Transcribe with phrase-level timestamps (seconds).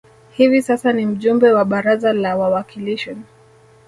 [0.31, 3.15] Hivi sasa ni mjumbe wa baraza la wawakilishi